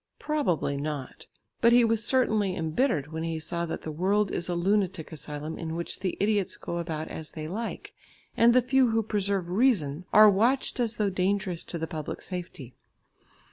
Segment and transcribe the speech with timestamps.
[0.17, 1.27] Probably not!
[1.61, 5.59] But he was certainly embittered when he saw that the world is a lunatic asylum
[5.59, 7.93] in which the idiots go about as they like,
[8.35, 12.73] and the few who preserve reason are watched as though dangerous to the public safety.